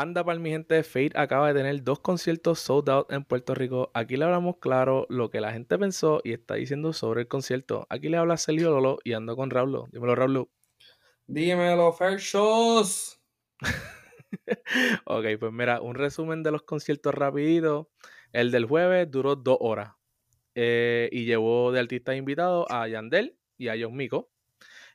[0.00, 3.90] Anda para mi gente, Fate acaba de tener dos conciertos sold out en Puerto Rico.
[3.94, 7.84] Aquí le hablamos claro lo que la gente pensó y está diciendo sobre el concierto.
[7.90, 9.88] Aquí le habla Celio Lolo y ando con Raulo.
[9.90, 10.50] Dímelo, Raulo.
[11.26, 13.20] Dímelo, Fair Shows.
[15.04, 17.90] ok, pues mira, un resumen de los conciertos rapidito.
[18.32, 19.94] El del jueves duró dos horas
[20.54, 24.30] eh, y llevó de artistas invitados a Yandel y a John Mico.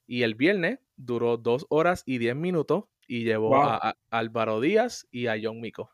[0.07, 5.27] Y el viernes duró dos horas y diez minutos y llevó a, Álvaro Díaz y
[5.27, 5.91] a John Mico.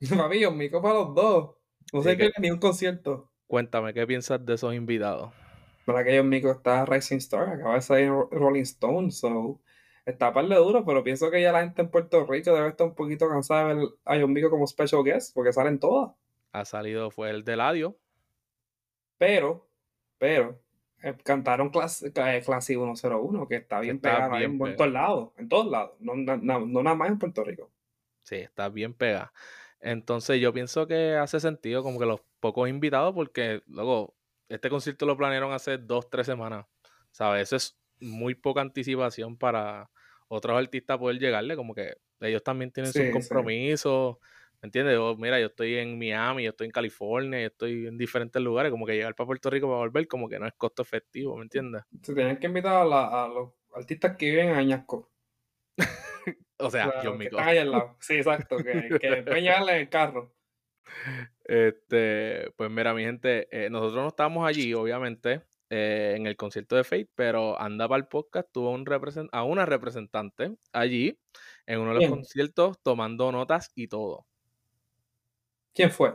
[0.16, 1.56] Papi, John Mico para los dos.
[1.92, 3.30] No sé qué ni un concierto.
[3.46, 5.32] Cuéntame, ¿qué piensas de esos invitados?
[5.86, 9.60] Para que John Mico está Rising Star, acaba de salir Rolling Stone, so
[10.04, 12.86] está par de duro, pero pienso que ya la gente en Puerto Rico debe estar
[12.86, 16.12] un poquito cansada de ver a John Mico como special guest, porque salen todas.
[16.52, 17.98] Ha salido, fue el de Ladio.
[19.18, 19.68] Pero,
[20.18, 20.60] pero,
[21.22, 26.14] cantaron clase, eh, 101, que está bien pegada en, todos lados, en todos lados, no,
[26.16, 27.70] nada más en Puerto Rico.
[28.22, 29.32] Sí, está bien pegada.
[29.80, 34.14] Entonces yo pienso que hace sentido como que los pocos invitados, porque luego
[34.48, 36.66] este concierto lo planearon hace dos, tres semanas.
[37.10, 37.44] ¿Sabes?
[37.44, 39.90] Eso es muy poca anticipación para
[40.28, 44.16] otros artistas poder llegarle, como que ellos también tienen sus compromisos.
[44.60, 44.98] ¿Me entiendes?
[45.18, 48.86] mira, yo estoy en Miami, yo estoy en California, yo estoy en diferentes lugares, como
[48.86, 51.82] que llegar para Puerto Rico para volver, como que no es costo efectivo, ¿me entiendes?
[52.02, 55.12] Se tienen que invitar a, los artistas que viven en Añasco.
[56.58, 57.96] o sea, yo que están ahí al lado.
[58.00, 60.34] Sí, exacto, que, que en el carro.
[61.44, 66.76] Este, pues mira, mi gente, eh, nosotros no estábamos allí, obviamente, eh, en el concierto
[66.76, 68.84] de Fate, pero Anda para el podcast tuvo un
[69.32, 71.18] a una representante allí
[71.66, 74.26] en uno de los conciertos tomando notas y todo.
[75.78, 76.12] ¿Quién fue?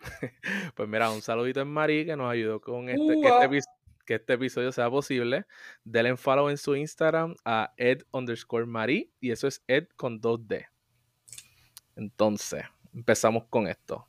[0.74, 3.70] pues mira, un saludito en Mari que nos ayudó con este, que, este
[4.04, 5.46] que, este, episodio sea posible.
[5.84, 10.20] Denle en follow en su Instagram a ed underscore Mari y eso es ed con
[10.20, 10.66] 2D.
[11.94, 14.08] Entonces, empezamos con esto.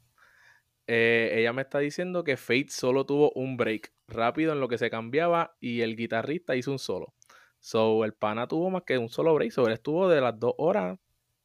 [0.87, 4.79] Eh, ella me está diciendo que Fate solo tuvo un break rápido en lo que
[4.79, 7.13] se cambiaba y el guitarrista hizo un solo.
[7.59, 9.51] So, el pana tuvo más que un solo break.
[9.51, 10.97] So, él estuvo de las dos horas,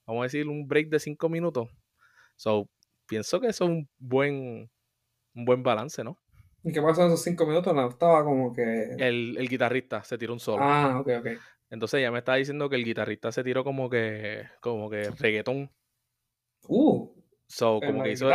[0.07, 1.69] vamos a decir, un break de cinco minutos.
[2.37, 2.71] So,
[3.11, 4.71] pienso que eso es un buen,
[5.35, 6.17] un buen balance, ¿no?
[6.63, 7.75] ¿Y qué pasó en esos cinco minutos?
[7.75, 8.95] No, estaba como que...
[8.99, 10.63] El, guitarrista se tiró un solo.
[10.63, 11.27] Ah, ok, ok.
[11.71, 15.71] Entonces ella me estaba diciendo que el guitarrista se tiró como que, como que reggaetón.
[16.69, 17.09] Uh.
[17.49, 18.31] So, como que hizo,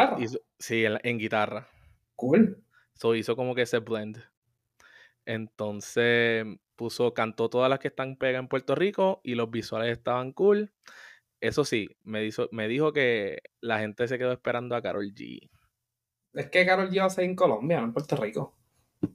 [0.60, 1.68] sí, en, guitarra.
[2.16, 2.62] Cool.
[2.96, 4.22] So hizo como que ese blend.
[5.26, 10.34] Entonces puso, cantó todas las que están pegas en Puerto Rico y los visuales estaban
[10.34, 10.74] cool.
[11.42, 15.50] Eso sí, me, me dijo que la gente se quedó esperando a Carol G.
[16.34, 18.58] Es que Carol G va a ser en Colombia, no en Puerto Rico.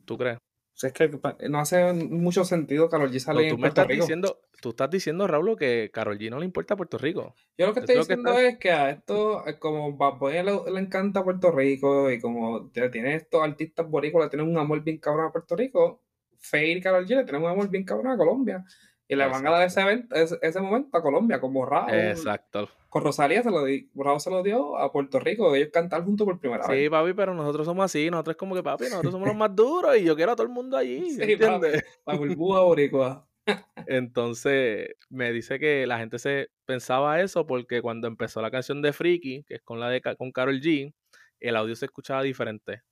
[0.05, 0.39] ¿Tú crees?
[0.87, 1.11] es que
[1.49, 4.03] no hace mucho sentido Carol G sale en Puerto Rico.
[4.03, 7.35] Diciendo, tú estás diciendo, Raúl, que Carol G no le importa Puerto Rico.
[7.59, 11.51] Yo lo que estoy diciendo es que a esto, como Bad Bunny le, encanta Puerto
[11.51, 15.57] Rico y como tiene estos artistas boricuas, le tienen un amor bien cabrón a Puerto
[15.57, 16.03] Rico,
[16.39, 18.65] Faye y Carol G le tienen un amor bien cabrón a Colombia.
[19.11, 21.93] Y le van a dar ese, evento, ese, momento a Colombia, como Raúl.
[21.93, 22.69] Exacto.
[22.89, 26.39] Con Rosalía se lo di, se lo dio a Puerto Rico, ellos cantan juntos por
[26.39, 26.79] primera vez.
[26.79, 29.97] Sí, papi, pero nosotros somos así, nosotros como que, papi, nosotros somos los más duros
[29.97, 31.83] y yo quiero a todo el mundo allí, sí, ¿entiendes?
[32.07, 33.27] la burbuja boricua.
[33.89, 38.93] Entonces, me dice que la gente se pensaba eso porque cuando empezó la canción de
[38.93, 40.95] Freaky, que es con la de con Carol G,
[41.41, 42.83] el audio se escuchaba diferente.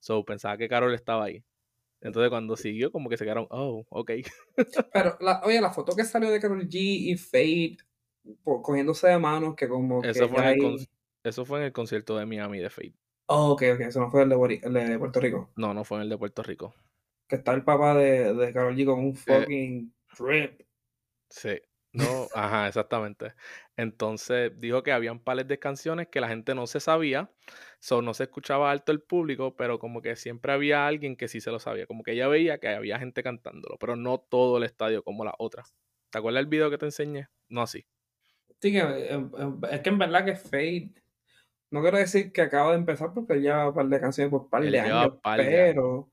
[0.00, 1.44] So, pensaba que Carol estaba ahí.
[2.00, 4.12] Entonces cuando siguió, como que se quedaron, oh, ok.
[4.92, 7.76] Pero, la, oye, la foto que salió de Carol G y Fade
[8.42, 10.88] cogiéndose de manos, que como eso Fue en el
[11.24, 12.94] eso fue en el concierto de Miami de Fade.
[13.26, 15.50] Oh, ok, ok, eso no fue el de, Puerto Rico.
[15.56, 16.74] No, no fue en el de Puerto Rico.
[17.26, 20.62] Que está el papá de, de Carol G con un eh, fucking trip.
[21.28, 21.60] Sí.
[21.92, 23.34] No, ajá, exactamente.
[23.76, 27.30] Entonces dijo que habían pares de canciones que la gente no se sabía,
[27.80, 31.40] so, no se escuchaba alto el público, pero como que siempre había alguien que sí
[31.40, 34.64] se lo sabía, como que ella veía que había gente cantándolo, pero no todo el
[34.64, 35.64] estadio como la otra.
[36.10, 37.28] ¿Te acuerdas el video que te enseñé?
[37.48, 37.86] No así.
[38.60, 40.92] Sí, que, em, em, es que en verdad que Fade,
[41.70, 44.62] no quiero decir que acaba de empezar porque ya un par de canciones por par
[44.62, 46.10] de años, pero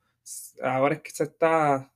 [0.62, 1.95] ahora es que se está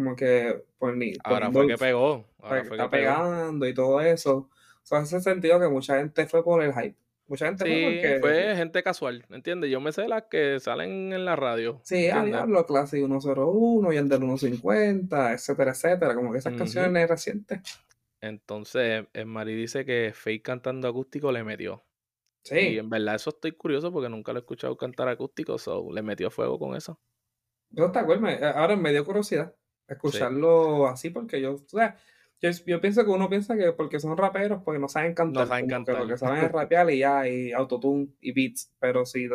[0.00, 0.94] como que pues,
[1.24, 4.48] ahora fue que pegó ahora fue está pegando y todo eso.
[4.82, 6.96] O sea, ese sentido que mucha gente fue por el hype.
[7.26, 9.70] Mucha gente fue porque fue gente casual ¿entiendes?
[9.70, 13.96] yo me sé las que salen en la radio sí a Diablo Classic 101 y
[13.96, 17.60] el del 150 etcétera etcétera como que esas canciones recientes.
[18.20, 21.84] Entonces el Mari dice que Fake cantando acústico le metió.
[22.42, 22.58] Sí.
[22.58, 26.02] Y en verdad eso estoy curioso porque nunca lo he escuchado cantar acústico so le
[26.02, 26.98] metió fuego con eso.
[27.68, 28.26] Yo te acuerdo,
[28.56, 29.54] ahora me dio curiosidad
[29.92, 31.96] escucharlo así porque yo, o sea,
[32.40, 35.44] Yo, pienso que uno piensa que porque son raperos, porque no saben cantar.
[35.44, 35.96] No saben cantar.
[35.96, 38.72] Que lo que saben es rapear y ya, y autotune y beats.
[38.78, 39.28] Pero sí,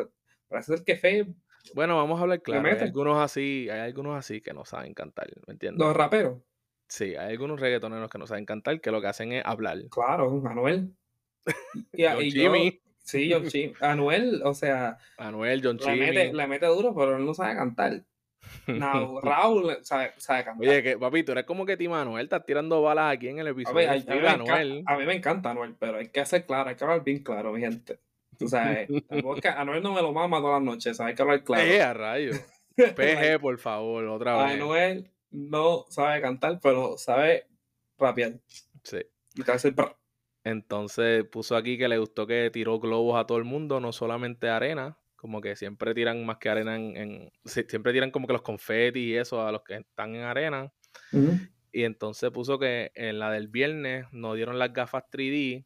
[0.47, 1.27] parece ser que Fe.
[1.73, 2.67] Bueno, vamos a hablar claro.
[2.67, 5.85] Hay algunos así, hay algunos así que no saben cantar, ¿me entiendes?
[5.85, 6.39] Los raperos.
[6.87, 9.79] Sí, hay algunos reggaetoneros que no saben cantar, que lo que hacen es hablar.
[9.89, 10.93] Claro, Manuel.
[11.93, 12.81] Y, John Jimmy.
[13.03, 13.73] sí, John Chimmy.
[13.81, 14.97] Anuel, o sea.
[15.17, 15.99] Anuel, John Chimmy.
[15.99, 18.03] Le mete, le mete duro, pero él no sabe cantar.
[18.67, 20.67] No, Raúl sabe, sabe, cantar.
[20.67, 23.47] Oye, que, papi, tú eres como que Tim Anuel, estás tirando balas aquí en el
[23.47, 23.89] episodio.
[23.89, 24.83] A, mí, Anuel.
[24.85, 27.53] a mí me encanta Anuel, pero hay que hacer claro, hay que hablar bien claro,
[27.53, 27.99] mi gente.
[28.37, 28.89] Tú sabes,
[29.57, 31.11] Anuel no me lo mama todas las noches, ¿sabes?
[31.11, 31.63] hay que hablar claro.
[31.63, 32.31] Eh, a rayo.
[32.75, 34.53] PG, por favor, otra vez.
[34.53, 37.47] Anuel no sabe cantar, pero sabe
[37.97, 38.33] rapear.
[38.83, 38.99] Sí.
[39.35, 39.73] Y te hace
[40.43, 44.49] Entonces puso aquí que le gustó que tiró globos a todo el mundo, no solamente
[44.49, 49.01] arena, como que siempre tiran más que arena en, siempre tiran como que los confetis
[49.01, 50.71] y eso a los que están en arena.
[51.71, 55.65] Y entonces puso que en la del viernes no dieron las gafas 3D,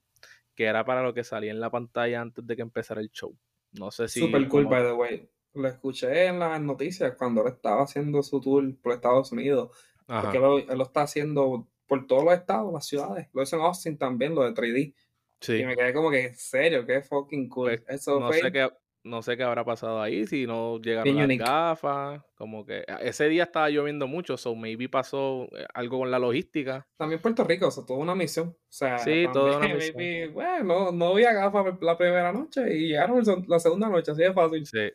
[0.56, 3.35] que era para lo que salía en la pantalla antes de que empezara el show.
[3.73, 4.21] No sé si.
[4.21, 5.29] Super cool, by the way.
[5.56, 9.71] Lo escuché en las noticias cuando él estaba haciendo su tour por Estados Unidos.
[10.07, 13.27] Porque él lo está haciendo por todos los estados, las ciudades.
[13.33, 14.95] Lo hizo en Austin también, lo de 3D.
[15.41, 15.53] Sí.
[15.57, 17.81] Y me quedé como que, en serio, qué fucking cool.
[17.85, 18.69] Pues, Eso no sé qué,
[19.04, 23.44] no sé qué habrá pasado ahí, si no llegaron las gafas, como que ese día
[23.44, 26.88] estaba lloviendo mucho, so maybe pasó eh, algo con la logística.
[26.98, 28.50] También Puerto Rico, o sea, toda una misión.
[28.50, 30.34] O sea, sí, toda una misión.
[30.34, 34.66] bueno, no había gafas la primera noche y llegaron la segunda noche, así de fácil.
[34.66, 34.92] Sí.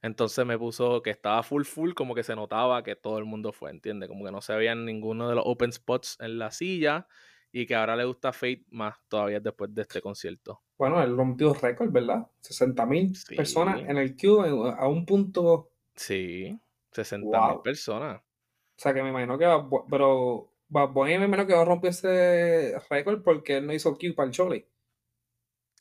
[0.00, 3.52] Entonces me puso que estaba full full, como que se notaba que todo el mundo
[3.52, 4.08] fue, ¿entiendes?
[4.08, 7.08] Como que no se veían ninguno de los open spots en la silla
[7.52, 10.62] y que ahora le gusta Fate más todavía después de este concierto.
[10.76, 12.26] Bueno, él rompió récord, ¿verdad?
[12.40, 15.70] 60 mil personas en el queue a un punto.
[15.94, 16.58] Sí,
[16.92, 18.20] 60 mil personas.
[18.20, 21.90] O sea que me imagino que va, pero Bad me imagino que va a romper
[21.90, 24.64] ese récord porque él no hizo queue para el Choli.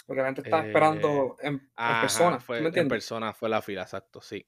[0.08, 2.40] Porque la gente está esperando en, en persona.
[2.40, 4.48] Fue, en persona fue la fila, exacto, sí.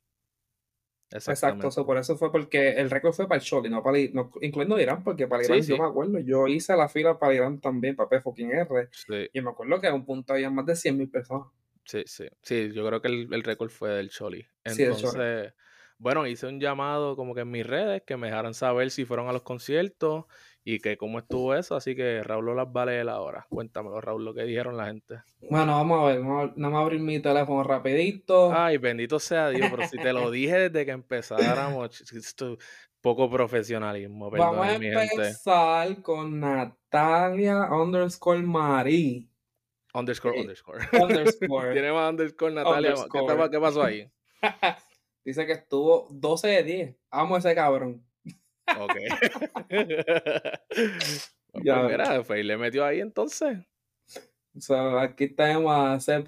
[1.12, 4.80] Exacto, por eso fue porque el récord fue para el Choli, no para no, incluyendo
[4.80, 8.10] Irán, porque para Irán yo me acuerdo, yo hice la fila para Irán también, para
[8.10, 8.90] P fucking R,
[9.34, 11.48] y me acuerdo que a un punto había más de 100.000 personas.
[11.84, 14.46] Sí, sí, sí, yo creo que el, el récord fue del Choli.
[14.64, 15.54] Entonces,
[15.98, 19.28] bueno, hice un llamado como que en mis redes que me dejaran saber si fueron
[19.28, 20.26] a los conciertos
[20.64, 23.46] y que cómo estuvo eso, así que Raúl las vale la hora.
[23.50, 25.22] Cuéntamelo, Raúl, lo que dijeron la gente.
[25.50, 28.52] Bueno, vamos a ver, vamos a, abrir mi teléfono rapidito.
[28.54, 32.58] Ay, bendito sea Dios, pero si te lo dije desde que empezáramos, esto,
[33.02, 39.28] poco profesionalismo, perdón, Vamos a empezar con Natalia underscore Marie.
[39.94, 40.88] Underscore, underscore.
[40.94, 41.74] Underscore.
[41.74, 42.94] Tiene más underscore Natalia.
[43.50, 44.12] ¿Qué, pasó ahí?
[45.26, 46.96] Dice que estuvo 12 de 10.
[47.12, 48.06] Amo ese cabrón.
[48.80, 48.96] Ok.
[51.64, 53.58] ya, pues mira, fue y le metió ahí entonces.
[54.56, 56.24] O sea, aquí tenemos a C.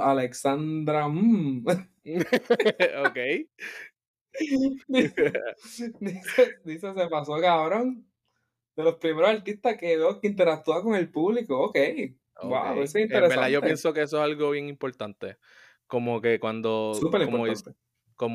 [0.00, 1.08] Alexandra.
[1.08, 1.64] Mm.
[3.06, 3.18] ok.
[6.64, 8.06] dice, se pasó cabrón.
[8.76, 11.66] De los primeros artistas que veo que interactúa con el público.
[11.66, 11.76] Ok.
[12.42, 13.52] Wow, eso es interesante.
[13.52, 15.36] yo pienso que eso es algo bien importante.
[15.86, 16.94] Como que cuando.
[16.94, 17.80] Súper importante como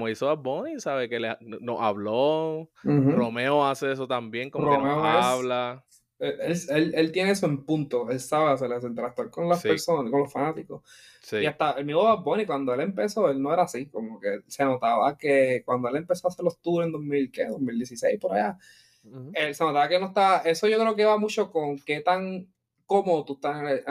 [0.10, 1.10] hizo a Bonnie, ¿sabe?
[1.10, 2.70] Que le, nos habló.
[2.84, 5.86] Romeo hace eso también, como que nos habla.
[6.18, 8.10] Él, él, tiene eso en punto.
[8.10, 10.82] Él sabe hacer interactuar con las personas, con los fanáticos.
[11.32, 13.88] Y hasta el mismo Bad Bunny, cuando él empezó, él no era así.
[13.88, 17.46] Como que se notaba que cuando él empezó a hacer los tours en 2000, ¿qué?
[17.48, 18.58] 2016, por allá.
[19.34, 20.38] Él se notaba que no estaba.
[20.40, 22.48] Eso yo creo que va mucho con qué tan
[22.86, 23.84] cómodo tú estás en el,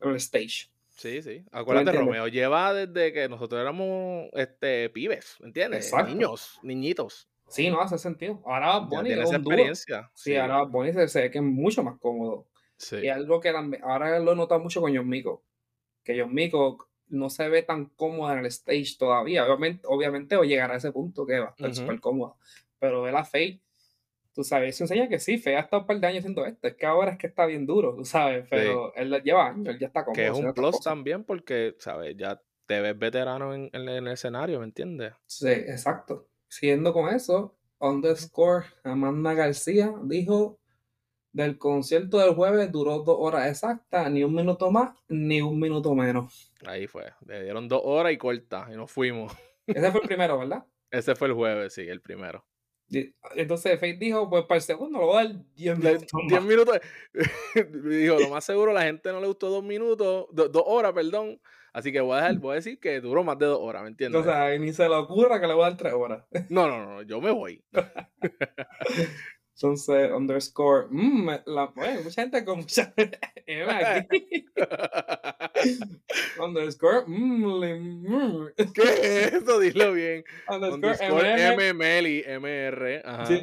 [0.00, 0.70] en el stage.
[1.00, 1.42] Sí, sí.
[1.50, 5.90] Acuérdate, Romeo lleva desde que nosotros éramos este, pibes, ¿entiendes?
[6.06, 7.26] Niños, niñitos.
[7.48, 8.42] Sí, no hace sentido.
[8.44, 10.10] Ahora Bonnie tiene esa experiencia.
[10.14, 12.48] Sí, ahora Bonnie se, ve que es mucho más cómodo.
[12.76, 12.96] Sí.
[12.96, 15.42] Y algo que ahora lo he notado mucho con John Mico.
[16.04, 19.46] Que John Mico no se ve tan cómodo en el stage todavía.
[19.46, 22.36] Obviamente, obviamente o llegará a ese punto que va a estar súper cómodo.
[22.78, 23.62] Pero ve la Faye
[24.32, 26.68] tú sabes, eso enseña que sí, Fe ha estado un par de años haciendo esto,
[26.68, 29.78] es que ahora es que está bien duro, tú sabes, pero él lleva años, él
[29.78, 30.14] ya está cómodo.
[30.14, 34.66] Que es un plus también porque, sabes, ya te ves veterano en, el escenario, ¿me
[34.66, 35.12] entiendes?
[35.26, 36.28] Sí, exacto.
[36.48, 40.60] Siguiendo con eso, underscore Amanda García dijo
[41.32, 45.94] del concierto del jueves duró dos horas exactas, ni un minuto más, ni un minuto
[45.94, 46.52] menos.
[46.66, 49.32] Ahí fue, le dieron dos horas y corta, y nos fuimos.
[49.66, 50.64] Ese fue el primero, ¿verdad?
[50.90, 52.44] Ese fue el jueves, sí, el primero.
[53.36, 56.08] Entonces Faith dijo, pues para el segundo lo voy a dar 10 minutos.
[56.28, 56.80] 10 minutos.
[57.84, 61.40] dijo, lo más seguro la gente no le gustó dos minutos, dos horas, perdón.
[61.72, 64.20] Así que voy a, voy a decir que duró más de dos horas, ¿me entiendes?
[64.20, 66.24] O sea, ni se le ocurra que le voy a dar tres horas.
[66.48, 67.62] no, no, no, yo me voy.
[69.62, 74.46] Entonces, underscore, mmm, la, bueno, mucha gente con mucha aquí.
[76.42, 79.58] underscore, mmm, ¿Qué es eso?
[79.60, 80.24] Dilo bien.
[80.48, 83.02] Underscore, MML MR.
[83.04, 83.26] Ajá.
[83.26, 83.42] Sí.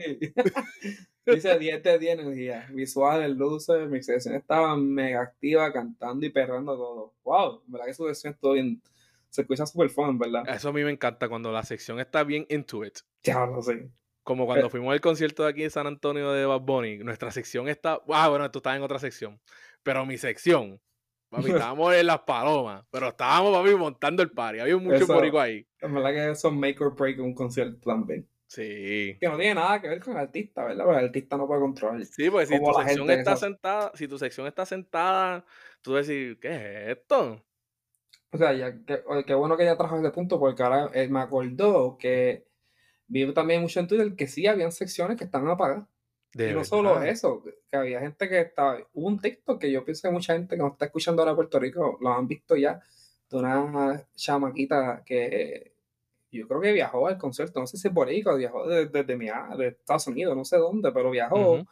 [1.23, 2.67] Dice 10 de 10 energía.
[2.71, 7.13] Visuales, luces, mi sección estaba mega activa, cantando y perrando todo.
[7.25, 8.81] Wow, verdad que su sección todo bien.
[9.29, 10.49] Se escucha súper fun, ¿verdad?
[10.49, 12.97] Eso a mí me encanta cuando la sección está bien into it.
[13.21, 13.91] Ya, no sé.
[14.27, 17.69] Como cuando fuimos al concierto de aquí en San Antonio de Bad Bunny, nuestra sección
[17.69, 18.01] está.
[18.09, 19.39] Ah, bueno, tú estás en otra sección.
[19.83, 20.81] Pero mi sección,
[21.29, 24.59] papi, estábamos en las palomas, pero estábamos, papi, montando el party.
[24.59, 25.65] Había mucho borico ahí.
[25.79, 28.27] Es verdad que eso es make or break un concierto también.
[28.47, 29.17] Sí.
[29.17, 30.83] Que no tiene nada que ver con el artista, ¿verdad?
[30.83, 32.05] Porque el artista no puede controlar.
[32.05, 35.45] Sí, porque si tu sección está sentada, si tu sección está sentada,
[35.81, 37.41] tú decir, ¿qué es esto?
[38.33, 38.75] O sea, ya,
[39.25, 42.45] qué, bueno que ya trajo ese punto, porque ahora eh, me acordó que
[43.07, 45.87] vi también mucho en Twitter que sí habían secciones que estaban apagadas.
[46.33, 48.77] y no solo eso, que había gente que estaba.
[48.93, 51.37] Hubo un TikTok que yo pienso que mucha gente que nos está escuchando ahora en
[51.37, 52.81] Puerto Rico lo han visto ya,
[53.29, 55.73] de una chamaquita que
[56.31, 59.67] yo creo que viajó al concierto, no sé si es por ahí, viajó desde, de
[59.67, 61.65] Estados Unidos, no sé dónde, pero viajó.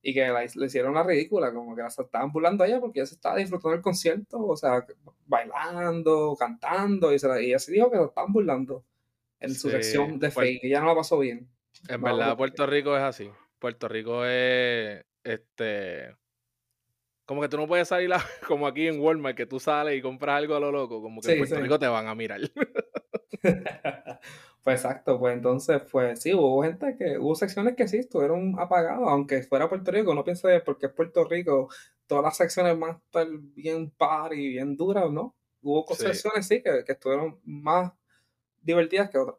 [0.00, 3.16] Y que le hicieron la ridícula, como que la estaban burlando allá porque ella se
[3.16, 4.86] estaba disfrutando del concierto, o sea,
[5.26, 8.84] bailando, cantando, y, se y ella se dijo que lo estaban burlando
[9.46, 11.48] en su sección de fake, y ya no la pasó bien.
[11.88, 13.30] En verdad, Puerto Rico es así.
[13.58, 16.14] Puerto Rico es este
[17.26, 18.10] como que tú no puedes salir
[18.46, 21.32] como aquí en Walmart, que tú sales y compras algo a lo loco, como que
[21.32, 22.40] en Puerto Rico te van a mirar.
[24.62, 29.08] pues exacto, pues entonces, pues sí, hubo gente que, hubo secciones que sí estuvieron apagadas,
[29.08, 31.68] aunque fuera Puerto Rico, no piense porque es Puerto Rico,
[32.06, 32.96] todas las secciones más
[33.54, 35.34] bien par y bien duras, ¿no?
[35.62, 37.92] Hubo secciones sí que, que estuvieron más
[38.66, 39.38] divertidas que otras.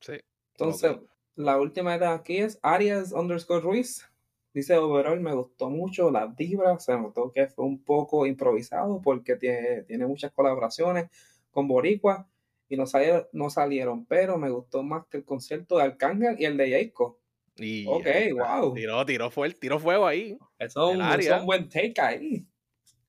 [0.00, 0.12] Sí.
[0.52, 0.96] Entonces,
[1.34, 4.06] la última de aquí es Arias underscore Ruiz.
[4.52, 9.36] Dice, overall me gustó mucho la vibra, se notó que fue un poco improvisado porque
[9.36, 11.08] tiene, tiene muchas colaboraciones
[11.50, 12.28] con Boricua
[12.68, 16.44] y no salieron, no salieron, pero me gustó más que el concierto de Arcángel y
[16.44, 17.18] el de Jacob.
[17.56, 18.74] Y ok, wow.
[18.74, 20.38] Tiró, tiró, tiró fuego ahí.
[20.58, 22.46] Eso, es un buen take ahí.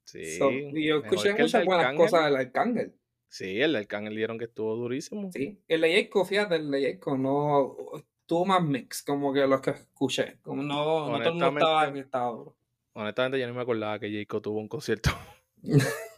[0.03, 0.39] Sí.
[0.73, 2.95] y yo escuché muchas buenas cosas del Arcángel.
[3.29, 5.31] Sí, el de Arcángel dieron que estuvo durísimo.
[5.31, 7.77] Sí, el de Jacob, fíjate, el de Jacob no
[8.25, 10.39] tuvo más mix, como que los que escuché.
[10.41, 12.55] Como no, no todo el mundo estaba en estado.
[12.93, 15.11] Honestamente, yo no me acordaba que Jacob tuvo un concierto.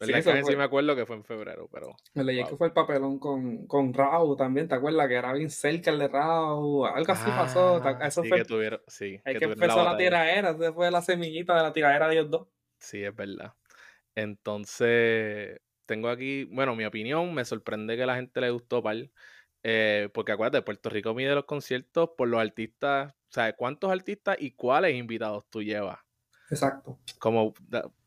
[0.00, 0.12] sí,
[0.46, 1.94] sí me acuerdo que fue en febrero, pero.
[2.14, 5.08] Me leí que fue el papelón con, con Raúl también, ¿te acuerdas?
[5.08, 7.80] Que era bien cerca el de Raúl, algo así pasó.
[7.82, 8.38] Ah, eso sí, fue.
[8.38, 12.08] Que tuvieron, sí, que, que empezó la, tiradera, esa fue la semillita de la tiradera
[12.08, 12.48] de ellos dos.
[12.78, 13.54] Sí, es verdad.
[14.14, 19.10] Entonces, tengo aquí, bueno, mi opinión, me sorprende que la gente le gustó Pal.
[19.62, 24.36] Eh, porque acuérdate, Puerto Rico mide los conciertos por los artistas, o sea, cuántos artistas
[24.38, 25.98] y cuáles invitados tú llevas.
[26.50, 27.00] Exacto.
[27.18, 27.54] Como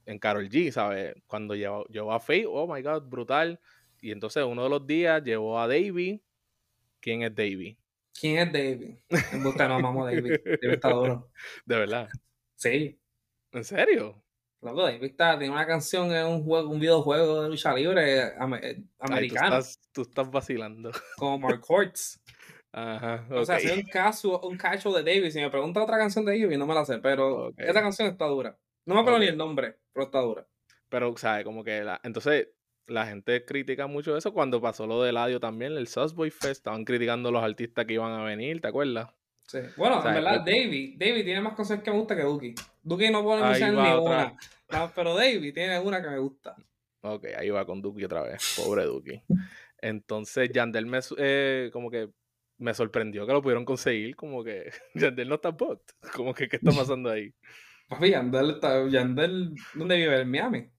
[0.05, 1.15] en Carol G, ¿sabes?
[1.25, 3.59] Cuando llevó, llevó a Faye, oh my god, brutal.
[3.99, 6.23] Y entonces uno de los días llevó a Davey.
[6.99, 7.77] ¿Quién es Davey?
[8.13, 9.03] ¿Quién es Davey?
[9.33, 10.39] En busca no amamos a Davey.
[10.43, 11.31] Davey está duro.
[11.65, 12.09] ¿De verdad?
[12.55, 12.99] Sí.
[13.51, 14.23] ¿En serio?
[14.61, 18.33] Loco, está, tiene una canción en un juego, un videojuego de lucha libre eh,
[18.99, 19.59] americano.
[19.91, 20.91] tú, estás, vacilando.
[21.17, 22.21] Como Mark Hortz.
[22.71, 23.25] Ajá.
[23.31, 25.31] O sea, si un caso, un cacho de Davey.
[25.31, 28.25] Si me pregunta otra canción de Davey, no me la sé, pero esa canción está
[28.25, 28.57] dura.
[28.85, 30.47] No me acuerdo ni el nombre, pero está dura.
[30.89, 31.43] Pero, ¿sabes?
[31.43, 31.99] Como que la...
[32.03, 32.49] Entonces,
[32.87, 36.85] la gente critica mucho eso cuando pasó lo del audio también, el Boy Fest, estaban
[36.85, 39.09] criticando los artistas que iban a venir, ¿te acuerdas?
[39.51, 39.59] Sí.
[39.75, 42.55] Bueno, en verdad, David, David tiene más cosas que me gusta que Duki.
[42.81, 44.33] Duki no puede escuchar ni una.
[44.95, 46.55] pero David tiene una que me gusta.
[47.01, 48.55] Ok, ahí va con Duki otra vez.
[48.55, 49.21] Pobre Duki.
[49.79, 52.09] Entonces, Yandel me, eh, como que
[52.59, 54.15] me sorprendió que lo pudieron conseguir.
[54.15, 55.81] Como que Yandel no está bot.
[56.13, 57.33] Como que, ¿qué está pasando ahí?
[57.89, 60.21] Papi, Yandel, está, Yandel, ¿dónde vive?
[60.21, 60.71] ¿En Miami?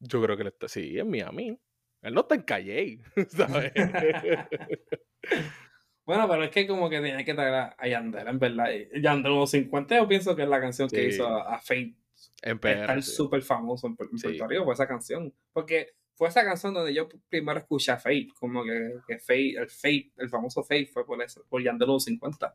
[0.00, 1.58] Yo creo que él está, sí, en Miami.
[2.02, 3.72] Él no está en Calle, ¿sabes?
[6.04, 8.66] bueno, pero es que como que tiene que traer a, Yandel, en verdad.
[9.00, 11.94] Yandel 50 yo pienso que es la canción que hizo a, Fate.
[12.42, 15.32] En PR, súper famoso en, Puerto Rico por esa canción.
[15.52, 19.70] Porque fue esa canción donde yo primero escuché a Fate, como que, que Fate, el
[19.70, 22.54] Fate, el famoso Fate fue por eso, por Yandel 50.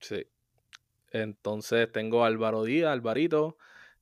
[0.00, 0.26] Sí.
[1.12, 3.56] Entonces tengo a Álvaro Díaz, Alvarito.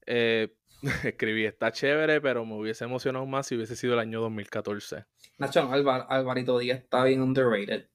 [0.06, 0.54] Eh,
[1.04, 5.04] escribí, está chévere, pero me hubiese emocionado más si hubiese sido el año 2014.
[5.38, 7.88] Nacho, Alvarito Díaz está bien underrated.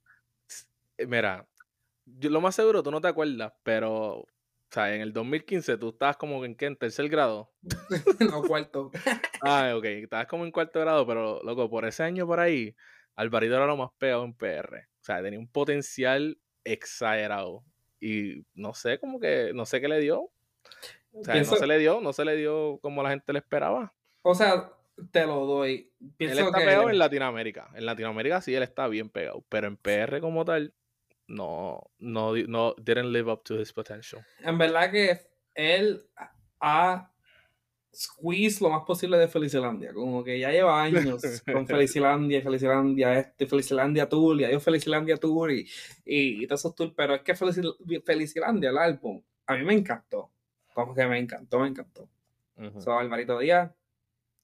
[0.97, 1.47] Eh, mira,
[2.05, 4.25] yo, lo más seguro tú no te acuerdas, pero
[4.73, 7.51] o sea, en el 2015 tú estabas como en qué, en tercer grado.
[8.19, 8.91] no, cuarto.
[9.41, 12.75] ah, ok, estabas como en cuarto grado, pero loco, por ese año por ahí,
[13.15, 14.87] Alvarito era lo más pegado en PR.
[14.99, 17.63] O sea, tenía un potencial exagerado
[17.99, 20.31] y no sé, como que, no sé qué le dio.
[21.11, 23.93] O sea, no se le dio, no se le dio como la gente le esperaba.
[24.23, 24.71] O sea,
[25.11, 25.91] te lo doy.
[26.17, 27.69] él está pegado en Latinoamérica.
[27.75, 30.73] En Latinoamérica sí él está bien pegado, pero en PR como tal,
[31.27, 34.21] no, no, no, didn't live up to his potential.
[34.39, 35.19] En verdad que
[35.55, 36.05] él
[36.59, 37.09] ha
[37.93, 39.93] squeeze lo más posible de Felicilandia.
[39.93, 45.51] Como que ya lleva años con Felicilandia, Felicilandia este, Felicilandia Tour, y adiós Felicilandia Tour
[45.51, 45.67] y,
[46.05, 46.93] y, todos esos tours.
[46.95, 50.31] Pero es que Felicilandia, el álbum, a mí me encantó.
[50.73, 52.09] Como que me encantó, me encantó.
[52.55, 53.71] Uh Alvarito Díaz,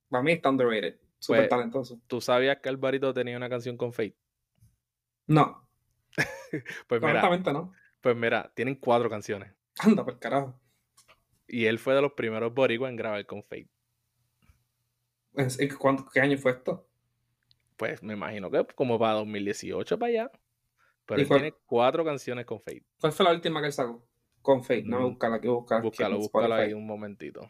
[0.10, 1.00] para mí está underrated.
[1.18, 2.00] Súper pues, talentoso.
[2.08, 4.16] ¿Tú sabías que Alvarito tenía una canción con Fate?
[5.28, 5.69] No.
[6.88, 7.74] pues mira, no.
[8.02, 9.54] Pues mira, tienen cuatro canciones.
[9.80, 10.60] Anda, por carajo.
[11.48, 13.70] Y él fue de los primeros boricuas en grabar con Fate.
[16.14, 16.88] ¿Qué año fue esto?
[17.78, 20.32] Pues me imagino que como para 2018 para allá.
[21.06, 22.86] Pero él tiene cuatro canciones con Fate.
[23.00, 24.06] ¿Cuál fue la última que él sacó?
[24.42, 25.82] Con Fate, no, mm, búscala, que buscar.
[25.82, 27.50] Búscalo, búscalo ahí un momentito.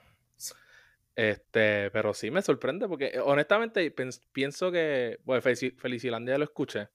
[1.15, 3.93] Este, pero sí me sorprende porque eh, honestamente
[4.31, 6.87] pienso que, bueno, Felicilandia lo escuché.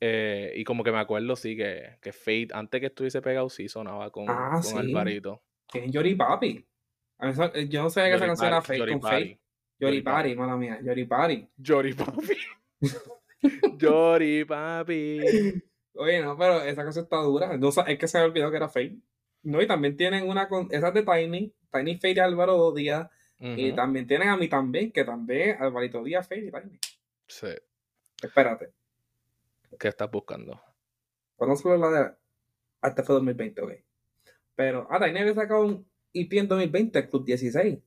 [0.00, 3.68] Eh, y como que me acuerdo, sí, que, que Fate, antes que estuviese pegado, sí
[3.68, 5.42] sonaba con, ah, con Alvarito.
[5.66, 6.64] Que es Yori Papi.
[7.20, 9.40] Eh, yo no sabía que esa canción era Fate con Fate.
[9.80, 10.78] Yori Papi, mala mía.
[10.82, 11.48] Yori Papi.
[11.56, 12.36] Yori Papi.
[13.78, 15.20] Yori Papi.
[15.94, 17.56] Oye, no, pero esa canción está dura.
[17.56, 18.98] No, es que se me olvidó que era Fate.
[19.42, 20.68] No, y también tienen una con.
[20.70, 21.52] Esa de Tiny.
[21.72, 23.08] Tiny Fate y Álvaro días.
[23.40, 26.78] Y también tienen a mí también, que también Alvarito Díaz, Fate y Tiny.
[27.28, 27.46] Sí.
[28.20, 28.72] Espérate.
[29.78, 30.60] ¿Qué estás buscando?
[31.36, 32.12] Cuando solo la de.
[32.80, 33.72] Hasta fue 2020, ok.
[34.54, 37.78] Pero, ah, Tiny había sacado un IP en 2020, Club 16.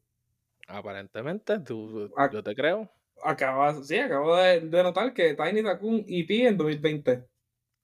[0.67, 2.89] Aparentemente, tú, yo te creo.
[3.23, 7.27] Acabo, sí, acabo de, notar que Tiny sacó un EP en 2020.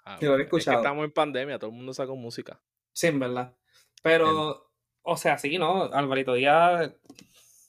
[0.06, 0.78] Ah, lo he escuchado.
[0.78, 2.62] estamos en pandemia, todo el mundo sacó música.
[2.94, 3.54] Sí, en verdad.
[4.02, 5.84] Pero, o sea, sí, ¿no?
[5.84, 6.94] Alvarito Díaz,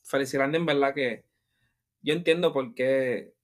[0.04, 1.24] Felicilandia, en verdad que
[2.00, 3.34] yo entiendo por qué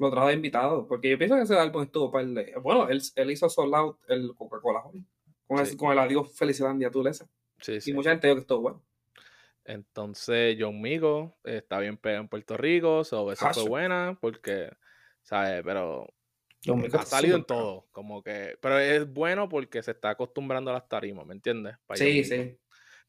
[0.00, 0.86] lo trajo de invitado.
[0.86, 2.52] Porque yo pienso que ese álbum estuvo para el.
[2.62, 4.82] Bueno, él, él hizo Sold Out el Coca-Cola
[5.46, 7.04] con, el, con el adiós Felicilandia tú
[7.58, 7.90] Sí, sí.
[7.90, 8.82] Y mucha gente dijo que estuvo bueno.
[9.64, 14.70] Entonces, John Migo está bien pegado en Puerto Rico, so, esa fue buena, porque,
[15.22, 15.62] ¿sabes?
[15.62, 16.08] Pero
[16.94, 20.88] ha salido en todo, como que, pero es bueno porque se está acostumbrando a las
[20.88, 21.76] tarimas, ¿me entiendes?
[21.94, 22.58] sí, sí.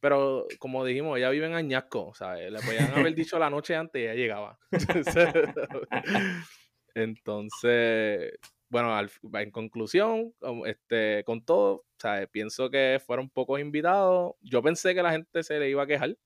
[0.02, 2.52] Pero como dijimos, ella vive en Añasco, ¿sabes?
[2.52, 4.60] Le podían haber dicho la noche antes y ella llegaba.
[6.96, 8.34] Entonces,
[8.70, 8.98] bueno,
[9.34, 10.34] en conclusión,
[10.66, 12.28] este, con todo, ¿sabes?
[12.30, 14.36] pienso que fueron pocos invitados.
[14.42, 16.18] Yo pensé que la gente se le iba a quejar,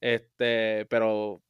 [0.00, 1.42] este, pero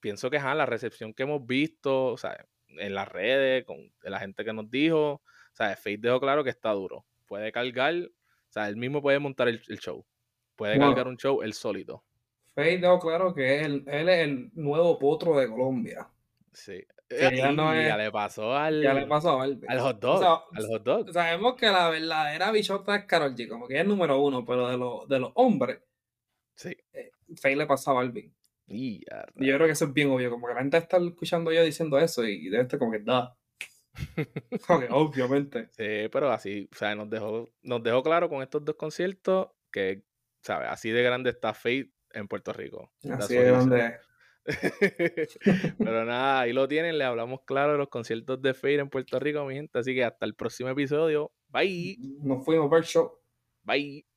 [0.00, 2.46] pienso que la recepción que hemos visto, ¿sabes?
[2.78, 5.22] en las redes, con la gente que nos dijo,
[5.52, 5.78] ¿sabes?
[5.78, 7.04] Faith dejó claro que está duro.
[7.26, 10.04] Puede cargar, o sea, él mismo puede montar el, show.
[10.56, 12.02] Puede cargar un show él sólito.
[12.54, 16.08] Faith dejó claro que él, él es el nuevo potro de Colombia.
[16.52, 16.84] Sí.
[17.20, 18.82] Ya, le pasó al.
[18.82, 20.44] Ya le pasó al, al hot dog.
[20.54, 21.12] al hot dog.
[21.12, 24.68] Sabemos que la verdadera bichota es Carol G, como que es el número uno, pero
[24.68, 25.80] de, los de los hombres.
[26.54, 26.76] Sí.
[26.92, 28.34] Eh, Faye le pasaba al Balvin.
[28.66, 29.04] Y,
[29.36, 31.98] yo creo que eso es bien obvio, como que la gente está escuchando yo diciendo
[31.98, 33.36] eso y de este como que da.
[34.90, 35.68] obviamente.
[35.72, 40.04] Sí, pero así, o sea, nos dejó, nos dejó claro con estos dos conciertos que,
[40.42, 40.68] ¿sabes?
[40.70, 42.92] Así de grande está Faith en Puerto Rico.
[43.10, 43.96] Así de grande
[45.78, 49.18] Pero nada, ahí lo tienen, le hablamos claro de los conciertos de Fade en Puerto
[49.18, 49.78] Rico, mi gente.
[49.78, 51.32] Así que hasta el próximo episodio.
[51.48, 51.96] Bye.
[52.22, 53.12] Nos fuimos, ver show.
[53.62, 54.11] Bye.